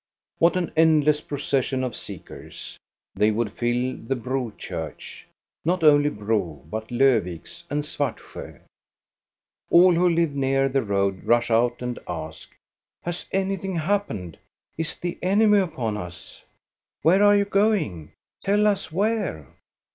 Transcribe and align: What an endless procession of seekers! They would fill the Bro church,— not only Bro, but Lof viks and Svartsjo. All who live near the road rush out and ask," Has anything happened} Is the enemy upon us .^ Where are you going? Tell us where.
What 0.39 0.57
an 0.57 0.71
endless 0.75 1.21
procession 1.21 1.83
of 1.83 1.95
seekers! 1.95 2.79
They 3.13 3.29
would 3.29 3.53
fill 3.53 3.95
the 3.97 4.15
Bro 4.15 4.53
church,— 4.57 5.27
not 5.63 5.83
only 5.83 6.09
Bro, 6.09 6.65
but 6.71 6.89
Lof 6.89 7.21
viks 7.25 7.65
and 7.69 7.83
Svartsjo. 7.83 8.61
All 9.69 9.93
who 9.93 10.09
live 10.09 10.33
near 10.33 10.67
the 10.69 10.81
road 10.81 11.23
rush 11.23 11.51
out 11.51 11.83
and 11.83 11.99
ask," 12.07 12.51
Has 13.03 13.27
anything 13.31 13.75
happened} 13.75 14.39
Is 14.75 14.95
the 14.95 15.19
enemy 15.21 15.59
upon 15.59 15.97
us 15.97 16.45
.^ 15.97 16.45
Where 17.03 17.21
are 17.21 17.35
you 17.35 17.45
going? 17.45 18.11
Tell 18.43 18.65
us 18.65 18.91
where. 18.91 19.49